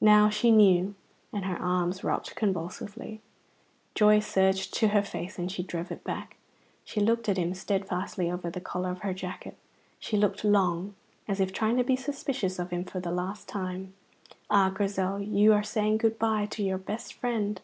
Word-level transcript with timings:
Now 0.00 0.30
she 0.30 0.52
knew, 0.52 0.94
and 1.32 1.44
her 1.44 1.60
arms 1.60 2.04
rocked 2.04 2.36
convulsively. 2.36 3.20
Joy 3.96 4.20
surged 4.20 4.72
to 4.74 4.88
her 4.94 5.02
face, 5.02 5.36
and 5.36 5.50
she 5.50 5.64
drove 5.64 5.90
it 5.90 6.04
back. 6.04 6.36
She 6.84 7.00
looked 7.00 7.28
at 7.28 7.38
him 7.38 7.54
steadfastly 7.54 8.30
over 8.30 8.50
the 8.50 8.60
collar 8.60 8.90
of 8.92 9.00
her 9.00 9.12
jacket; 9.12 9.56
she 9.98 10.16
looked 10.16 10.44
long, 10.44 10.94
as 11.26 11.40
if 11.40 11.52
trying 11.52 11.76
to 11.76 11.82
be 11.82 11.96
suspicious 11.96 12.60
of 12.60 12.70
him 12.70 12.84
for 12.84 13.00
the 13.00 13.10
last 13.10 13.48
time. 13.48 13.94
Ah, 14.48 14.70
Grizel, 14.70 15.18
you 15.18 15.52
are 15.52 15.64
saying 15.64 15.98
good 15.98 16.20
bye 16.20 16.46
to 16.50 16.62
your 16.62 16.78
best 16.78 17.12
friend! 17.14 17.60